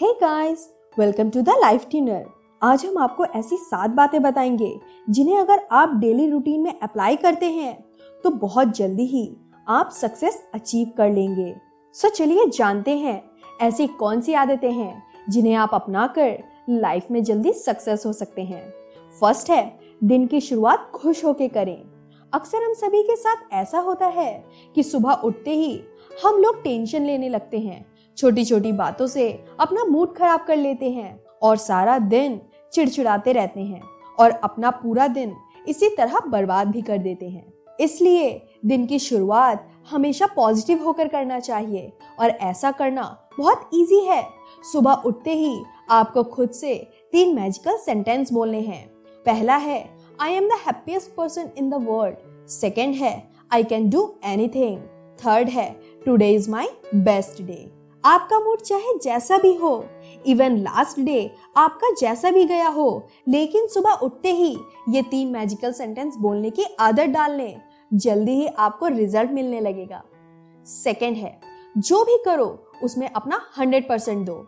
Hey 0.00 0.12
guys 0.12 0.58
welcome 0.98 1.30
to 1.30 1.40
the 1.40 1.48
life 1.48 1.84
tuner 1.90 2.24
आज 2.62 2.84
हम 2.86 2.96
आपको 2.98 3.24
ऐसी 3.24 3.56
सात 3.56 3.90
बातें 3.90 4.22
बताएँगे, 4.22 4.80
जिन्हें 5.10 5.38
अगर 5.38 5.60
आप 5.70 5.94
डेली 5.94 6.28
रूटीन 6.30 6.60
में 6.60 6.78
अप्लाई 6.80 7.16
करते 7.16 7.46
हैं 7.46 7.84
तो 8.24 8.30
बहुत 8.30 8.68
जल्दी 8.68 9.06
ही 9.06 9.36
आप 9.68 9.90
सक्सेस 9.90 10.42
अचीव 10.54 10.92
कर 10.96 11.10
लेंगे। 11.10 11.54
सो 11.94 12.08
चलिए 12.08 12.46
जानते 12.46 12.96
हैं, 12.98 13.22
ऐसी 13.60 13.86
कौन 13.86 14.20
सी 14.20 14.34
आदतें 14.34 14.70
हैं, 14.72 15.02
जिन्हें 15.30 15.54
आप 15.54 15.70
अपना 15.74 16.06
कर 16.06 16.42
लाइफ 16.70 17.10
में 17.10 17.22
जल्दी 17.24 17.52
सक्सेस 17.52 18.06
हो 18.06 18.12
सकते 18.12 18.42
हैं। 18.42 18.64
फ़र्स्ट 19.20 19.50
है, 19.50 19.78
दिन 20.04 20.26
की 20.26 20.40
शुरुआत 20.40 20.90
खुश 20.94 21.24
होके 21.24 21.48
करें। 21.48 21.82
अक्सर 22.32 22.64
हम 22.64 22.72
सभी 22.72 23.02
के 23.02 23.16
साथ 23.16 23.52
ऐसा 23.52 23.78
होता 23.78 24.06
है 24.06 24.32
कि 24.74 24.82
सुबह 24.82 25.12
उठते 25.24 25.50
ही 25.50 25.80
हम 26.24 26.36
लोग 26.36 26.62
टेंशन 26.64 27.02
लेने 27.02 27.28
लगते 27.28 27.58
हैं 27.58 27.84
छोटी 28.18 28.44
छोटी 28.44 28.72
बातों 28.72 29.06
से 29.06 29.30
अपना 29.60 29.84
मूड 29.84 30.14
खराब 30.16 30.44
कर 30.44 30.56
लेते 30.56 30.90
हैं 30.90 31.22
और 31.42 31.56
सारा 31.56 31.98
दिन 31.98 32.40
चिड़चिड़ाते 32.72 33.32
रहते 33.32 33.60
हैं 33.60 33.82
और 34.18 34.30
अपना 34.30 34.70
पूरा 34.70 35.06
दिन 35.08 35.34
इसी 35.68 35.88
तरह 35.88 36.20
बर्बाद 36.20 36.68
भी 36.68 36.82
कर 36.82 36.98
देते 36.98 37.28
हैं। 37.28 37.52
इसलिए 37.80 38.42
दिन 38.66 38.86
की 38.86 38.98
शुरुआत 38.98 39.68
हमेशा 39.90 40.26
पॉजिटिव 40.26 40.82
होकर 40.84 41.08
करना 41.08 41.38
चाहिए 41.40 41.92
और 42.20 42.30
ऐसा 42.30 42.70
करना 42.70 43.02
बहुत 43.38 43.70
इजी 43.74 44.00
है। 44.00 44.22
सुबह 44.72 45.02
उठते 45.06 45.34
ही 45.34 45.62
आपको 45.90 46.22
खुद 46.24 46.50
से 46.50 46.74
तीन 47.12 47.34
मैजिकल 47.36 47.76
सेंटेंस 47.76 48.32
बोलने 48.32 48.60
हैं। 48.60 48.86
पहला 49.26 49.56
है 49.56 49.78
I 50.20 50.32
am 50.32 50.48
the 50.48 50.58
happiest 50.66 51.14
person 51.14 51.50
in 51.58 51.70
the 51.70 51.84
world 51.88 52.48
second 52.50 52.94
है 52.94 53.12
I 53.52 53.64
can 53.64 53.90
do 53.90 54.12
anything 54.24 54.78
third 55.18 55.48
है 55.48 55.70
today 56.04 56.30
is 56.30 56.50
my 56.50 56.68
best 56.94 57.42
day 57.42 57.79
आपका 58.04 58.38
मूड 58.38 58.60
चाहे 58.60 58.98
जैसा 58.98 59.38
भी 59.38 59.54
हो 59.54 59.84
इवन 60.26 60.56
लास्ट 60.56 61.00
डे 61.00 61.30
आपका 61.56 61.90
जैसा 62.00 62.30
भी 62.30 62.44
गया 62.44 62.68
हो, 62.68 63.08
लेकिन 63.28 63.66
सुबह 63.66 63.92
उठते 63.92 64.32
ही 64.32 64.56
ये 64.88 65.02
तीन 65.02 65.28
मैजिकल 65.28 65.72
सेंटेंस 65.72 66.16
बोलने 66.16 66.50
की 66.50 66.64
आदत 66.80 67.08
डाल 67.08 67.36
लें, 67.36 67.60
जल्दी 67.92 68.32
ही 68.32 68.46
आपको 68.48 68.86
रिज़ल्ट 68.86 69.30
मिलने 69.30 69.60
लगेगा। 69.60 70.02
सेकेंड 70.66 71.16
है, 71.16 71.40
जो 71.78 72.04
भी 72.04 72.16
करो, 72.24 72.46
उसमें 72.82 73.08
अपना 73.08 73.40
हंड्रेड 73.58 73.88
परसेंट 73.88 74.26
दो। 74.26 74.44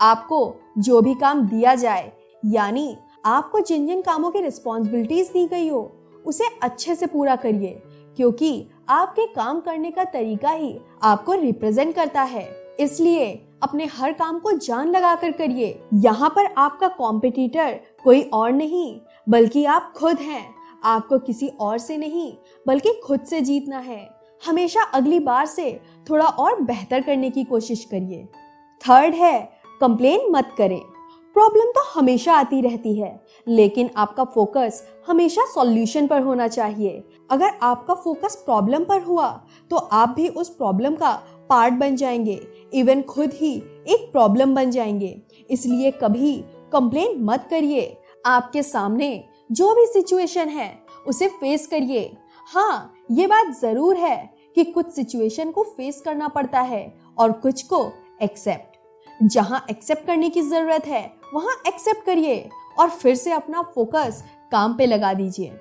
आपको 0.00 0.54
जो 0.78 1.00
भी 1.00 1.14
काम 1.14 1.46
दिया 1.46 1.74
जाए, 1.74 2.12
यानी 2.42 2.96
आपको 3.24 3.60
जिन 3.60 3.86
जिन 3.86 4.02
कामों 4.02 4.30
की 4.30 4.40
रिस्पॉन्सिबिलिटीज 4.40 5.30
दी 5.30 5.46
गई 5.46 5.68
हो, 5.68 5.90
उसे 6.24 6.44
अच्छे 6.62 6.94
से 6.94 7.06
पूरा 7.06 7.36
करिए, 7.36 7.80
क्योंकि 8.16 8.68
आपके 8.88 9.26
काम 9.26 9.60
करने 9.60 9.90
का 9.90 10.04
तरीका 10.04 10.50
ही 10.50 10.78
आपको 11.02 11.32
रिप्रेजेंट 11.32 11.94
करता 11.94 12.22
है। 12.22 12.65
इसलिए 12.78 13.26
अपने 13.62 13.84
हर 13.88 14.12
काम 14.12 14.38
को 14.38 14.52
जान 14.52 14.90
लगा 14.90 15.14
कर 15.14 15.32
करिए। 15.32 15.78
यहाँ 15.94 16.28
पर 16.30 16.52
आपका 16.58 16.88
कॉम्पिटिटर 16.88 17.80
कोई 18.04 18.22
और 18.22 18.52
नहीं, 18.52 19.00
बल्कि 19.26 19.64
आप 19.64 19.92
खुद 19.96 20.18
हैं। 20.18 20.44
आपको 20.84 21.18
किसी 21.18 21.48
और 21.60 21.78
से 21.78 21.96
नहीं, 21.96 22.32
बल्कि 22.66 22.92
खुद 23.04 23.20
से 23.20 23.40
जीतना 23.40 23.78
है। 23.78 24.08
हमेशा 24.42 24.82
अगली 24.84 25.18
बार 25.20 25.46
से 25.46 25.80
थोड़ा 26.10 26.26
और 26.26 26.60
बेहतर 26.62 27.00
करने 27.02 27.30
की 27.30 27.44
कोशिश 27.44 27.84
करिए। 27.84 28.24
थर्ड 28.82 29.14
है 29.14 29.40
कंप्लेन 29.80 30.30
मत 30.30 30.54
करें। 30.58 30.80
प्रॉब्लम 31.36 31.70
तो 31.70 31.82
हमेशा 31.90 32.34
आती 32.34 32.60
रहती 32.60 32.94
है, 32.98 33.20
लेकिन 33.46 33.90
आपका 33.96 34.24
फोकस 34.24 34.82
हमेशा 35.08 35.44
सॉल्यूशन 35.44 36.06
पर 36.06 36.22
होना 36.22 36.46
चाहिए। 36.48 37.02
अगर 37.30 37.58
आपका 37.62 37.94
फोकस 37.94 38.36
प्रॉब्लम 38.36 38.84
पर 38.84 39.02
हुआ 39.02 39.28
तो 39.70 39.76
आप 39.76 40.14
भी 40.16 40.28
उस 40.28 40.48
प्रॉब्लम 40.48 40.94
का 40.94 41.10
पार्ट 41.50 41.74
बन 41.74 41.96
जाएँगे 41.96 42.40
इवन 42.74 43.02
खुद 43.02 43.32
ही 43.34 43.54
एक 43.88 44.08
प्रॉब्लम 44.12 44.54
बन 44.54 44.70
जाएँगे। 44.70 45.16
इसलिए 45.50 45.90
कभी 46.02 46.36
कंप्लेन 46.72 47.16
मत 47.24 47.46
करिए। 47.50 47.96
आपके 48.26 48.62
सामने 48.62 49.24
जो 49.52 49.74
भी 49.74 49.86
सिचुएशन 49.86 50.48
है, 50.48 50.78
उसे 51.06 51.28
फेस 51.30 51.66
करिए। 51.66 52.10
हाँ 52.48 52.92
ये 53.10 53.26
बात 53.26 53.54
ज़रूर 53.60 53.96
है 53.96 54.16
कि 54.56 54.64
कुछ 54.64 54.90
सिचुएशन 54.90 55.50
को 55.50 55.62
फेस 55.66 56.00
करना 56.00 56.28
पड़ता 56.28 56.60
है 56.60 56.92
और 57.18 57.32
कुछ 57.32 57.62
को 57.62 57.90
एक्सेप्ट 58.22 59.24
जहाँ 59.24 59.64
एक्सेप्ट 59.70 60.06
करने 60.06 60.28
की 60.30 60.42
ज़रूरत 60.42 60.86
है, 60.86 61.12
वहाँ 61.34 61.54
एक्सेप्ट 61.66 62.04
करिए 62.06 62.48
और 62.78 62.88
फिर 62.90 63.14
से 63.14 63.32
अपना 63.32 63.62
फोकस 63.74 64.22
काम 64.52 64.74
पे 64.74 64.86
लगा 64.86 65.12
दीजिए। 65.14 65.52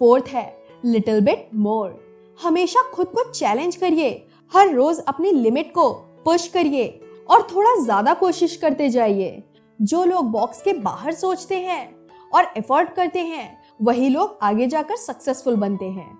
फोर्थ 0.00 0.28
है 0.28 0.62
लिटिल 0.84 1.20
बिट 1.20 1.48
मोर 1.54 1.98
हमेशा 2.38 2.82
खुद 2.92 3.06
को 3.06 3.30
चैलेंज 3.30 3.76
करिए। 3.76 4.10
हर 4.52 4.72
रोज 4.74 4.98
अपनी 4.98 5.32
लिमिट 5.32 5.72
को 5.74 5.90
पुश 6.24 6.46
करिए 6.48 6.88
और 7.30 7.46
थोड़ा 7.50 7.74
ज़्यादा 7.82 8.14
कोशिश 8.14 8.56
करते 8.56 8.88
जाइए। 8.88 9.42
जो 9.78 10.04
लोग 10.04 10.30
बॉक्स 10.30 10.62
के 10.62 10.72
बाहर 10.72 11.14
सोचते 11.14 11.58
हैं 11.58 12.08
और 12.32 12.52
एफर्ट 12.56 12.92
करते 12.94 13.20
हैं, 13.20 13.58
वही 13.82 14.08
लोग 14.08 14.38
आगे 14.42 14.66
जाकर 14.66 14.96
सक्सेसफुल 14.96 15.56
बनते 15.56 15.84
हैं। 15.84 16.18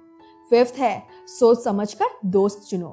फिफ्थ 0.49 0.79
है, 0.79 1.03
सोच 1.29 1.63
समझकर 1.65 2.07
दोस्त 2.27 2.67
चुनो। 2.71 2.89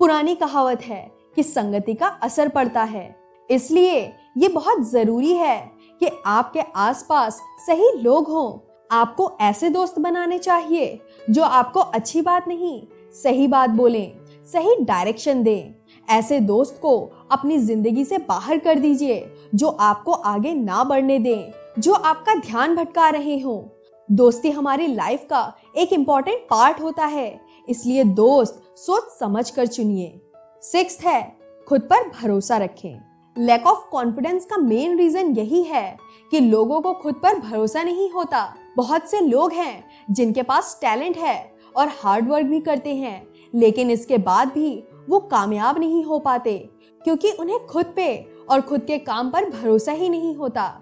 पुरानी 0.00 0.34
कहावत 0.34 0.82
है 0.82 1.10
कि 1.36 1.42
संगति 1.42 1.94
का 1.94 2.06
असर 2.22 2.48
पड़ता 2.48 2.82
है। 2.84 3.14
इसलिए 3.50 4.00
ये 4.38 4.48
बहुत 4.48 4.82
ज़रूरी 4.82 5.32
है 5.32 5.58
कि 6.00 6.08
आपके 6.26 6.60
आसपास 6.76 7.40
सही 7.66 7.90
लोग 7.96 8.28
हों। 8.28 8.58
आपको 8.90 9.30
ऐसे 9.40 9.68
दोस्त 9.70 9.98
बनाने 9.98 10.38
चाहिए 10.38 11.00
जो 11.30 11.42
आपको 11.42 11.80
अच्छी 11.80 12.20
बात 12.20 12.48
नहीं, 12.48 12.82
सही 13.14 13.46
बात 13.46 13.70
बोलें। 13.70 14.19
सही 14.46 14.74
डायरेक्शन 14.80 15.42
दें। 15.42 15.74
ऐसे 16.08 16.38
दोस्त 16.40 16.78
को 16.82 16.98
अपनी 17.30 17.58
ज़िंदगी 17.58 18.04
से 18.04 18.18
बाहर 18.18 18.58
कर 18.58 18.78
दीजिए, 18.78 19.24
जो 19.54 19.68
आपको 19.68 20.12
आगे 20.12 20.54
ना 20.54 20.84
बढ़ने 20.84 21.18
दें, 21.18 21.52
जो 21.78 21.92
आपका 21.92 22.34
ध्यान 22.36 22.74
भटका 22.76 23.08
रहे 23.08 23.38
हो। 23.38 23.76
दोस्ती 24.08 24.50
हमारी 24.50 24.86
लाइफ 24.86 25.26
का 25.30 25.42
एक 25.76 25.92
इम्पोर्टेंट 25.92 26.38
पार्ट 26.40 26.80
होता 26.80 27.06
है, 27.06 27.40
इसलिए 27.68 28.04
दोस्त 28.04 28.62
सोच 28.76 29.12
समझ 29.18 29.48
कर 29.50 29.66
चुनिए। 29.66 30.20
सिक्स 30.62 31.00
है, 31.00 31.22
खुद 31.68 31.80
पर 31.82 32.08
भरोसा 32.10 32.56
रखें। 32.56 33.00
लैक 33.36 33.66
ऑफ़ 33.66 33.88
कॉन्फिडेंस 33.90 34.44
का 34.44 34.56
मेन 34.56 34.96
रीजन 34.98 35.30
यही 35.32 35.62
है 35.62 35.96
कि 36.32 36.40
लोगों 36.40 36.80
को 36.80 36.92
खुद 36.92 37.14
पर 37.14 37.38
भरोसा 37.40 37.82
नहीं 37.82 38.10
होता। 38.10 38.42
बहुत 38.76 39.08
से 39.10 39.20
लोग 39.20 39.52
हैं 39.52 39.84
जिनके 40.10 40.42
पास 40.42 40.78
टैलेंट 40.82 41.16
है 41.16 41.52
और 41.76 41.88
हार्ड 42.00 42.28
वर्क 42.28 42.46
भी 42.46 42.60
करते 42.60 42.94
हैं। 42.94 43.29
लेकिन 43.54 43.90
इसके 43.90 44.18
बाद 44.18 44.48
भी 44.48 44.82
वो 45.08 45.18
कामयाब 45.20 45.78
नहीं 45.78 46.04
हो 46.04 46.18
पाते 46.18 46.58
क्योंकि 47.02 47.30
उन्हें 47.30 47.66
खुद 47.66 47.92
पे 47.96 48.14
और 48.50 48.60
खुद 48.60 48.80
के 48.80 48.98
काम 48.98 49.30
पर 49.30 49.48
भरोसा 49.50 49.92
ही 49.92 50.08
नहीं 50.08 50.34
होता। 50.36 50.72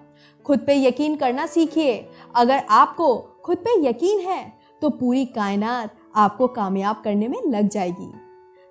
खुद 0.47 0.59
पे 0.59 0.75
यकीन 0.77 1.17
करना 1.17 1.47
सीखिए 1.47 2.09
अगर 2.37 2.62
आपको 2.71 3.17
खुद 3.45 3.59
पे 3.59 3.78
यकीन 3.89 4.21
है 4.21 4.41
तो 4.83 4.91
पूरी 4.91 5.25
कायनात 5.27 5.97
आपको 6.17 6.47
कामयाब 6.49 7.01
करने 7.05 7.28
में 7.28 7.39
लग 7.47 7.69
जाएगी। 7.69 8.12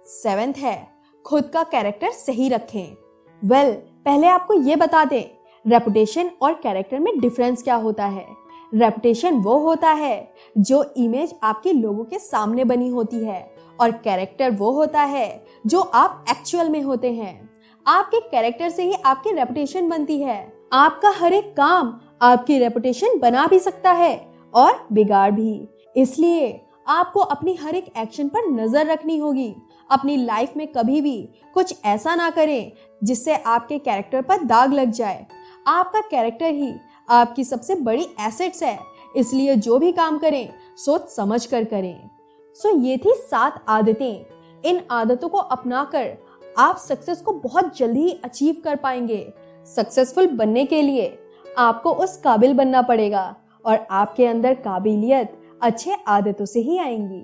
सेवेंथ 0.06 0.54
है 0.54 0.88
खुद 1.26 1.50
का 1.54 1.64
कैरेक्टर 1.64 2.12
सही 2.12 2.50
रखें। 2.50 2.96
वेल 3.42 3.68
well, 3.68 3.80
पहले 4.06 4.28
आपको 4.28 4.54
ये 4.54 4.76
बता 4.76 5.04
दें 5.06 5.24
रेपुटेशन 5.66 6.30
और 6.42 6.54
कैरेक्टर 6.54 7.00
में 7.00 7.20
डिफरेंस 7.20 7.64
क्या 7.64 7.76
होता 7.76 8.06
है। 8.06 8.26
रेपुटेशन 8.74 9.38
वो 9.38 9.58
होता 9.60 9.92
है 9.92 10.34
जो 10.58 10.84
इमेज 10.98 11.34
आपके 11.44 11.74
लोगों 11.74 12.04
के 12.06 12.20
सामने 12.20 12.64
बनी 12.64 12.88
होती 12.90 13.18
है 13.18 13.40
और 13.82 13.92
कैरेक्टर 13.94 14.52
वो 14.52 14.72
होता 14.72 15.02
है 15.02 15.46
जो 15.66 15.80
आप 15.80 16.26
एक्चुअल 16.30 16.70
में 16.70 16.82
होते 16.82 17.12
हैं। 17.14 17.50
आपके 17.86 18.20
कैरेक्टर 18.22 18.70
से 18.70 18.84
ही 18.84 18.94
आपकी 19.06 19.32
रेपुटेशन 19.32 19.90
बनती 19.90 20.20
है। 20.22 20.38
आपका 20.74 21.10
हर 21.18 21.34
एक 21.34 21.52
काम 21.58 22.00
आपकी 22.22 22.58
रेपुटेशन 22.60 23.20
बना 23.20 23.46
भी 23.48 23.60
सकता 23.60 23.92
है 23.92 24.16
और 24.54 24.88
बिगाड़ 24.94 25.32
भी। 25.32 25.68
इसलिए 25.96 26.60
आपको 26.88 27.20
अपनी 27.22 27.54
हर 27.56 27.76
एक 27.76 27.92
एक्शन 27.98 28.28
पर 28.28 28.50
नज़र 28.52 28.86
रखनी 28.86 29.18
होगी। 29.18 29.54
अपनी 29.90 30.18
लाइफ 30.18 30.54
में 30.58 30.68
कभी 30.68 31.02
भी 31.02 31.18
कुछ 31.54 31.76
ऐसा 31.86 32.16
ना 32.16 32.30
करें 32.30 32.72
जिससे 33.04 33.36
आपके 33.36 33.78
कैरेक्टर 33.80 34.22
पर 34.22 34.44
दाग 34.44 34.74
लग 34.74 34.92
जाए। 34.92 35.26
आपका 35.68 36.02
कैरेक्टर 36.02 36.54
ही 36.54 36.74
आपकी 37.10 37.44
सबसे 37.44 37.76
बड़ी 37.76 38.08
एसेट्स 38.22 38.64
है। 38.64 38.78
इसलिए 39.16 39.56
जो 39.56 39.78
भी 39.80 39.92
काम 39.92 40.18
करें, 40.18 40.50
सोच 40.78 41.10
समझ 41.10 41.46
कर 41.46 41.64
करें। 41.64 42.10
सो 42.58 42.70
ये 42.78 42.98
थी 42.98 43.14
सात 43.14 43.64
आदतें। 43.68 44.26
इन 44.66 44.82
आदतों 44.92 45.30
को 45.30 45.38
अपनाकर 45.38 46.18
आप 46.58 46.78
सक्सेस 46.78 47.22
को 47.22 47.32
बहुत 47.34 47.78
जल्दी 47.78 48.10
अचीव 48.26 48.62
कर 48.64 48.76
पाएँगे। 48.76 49.34
सक्सेसफुल 49.66 50.28
बनने 50.28 50.66
के 50.66 50.82
लिए 50.82 51.18
आपको 51.58 51.92
उस 51.94 52.18
काबिल 52.18 52.54
बनना 52.54 52.82
पड़ेगा 52.82 53.36
और 53.66 53.86
आपके 53.92 54.26
अंदर 54.26 54.54
काबिलियत 54.54 55.38
अच्छे 55.62 55.96
आदतों 56.08 56.46
से 56.46 56.60
ही 56.60 56.78
आएँगी। 56.78 57.24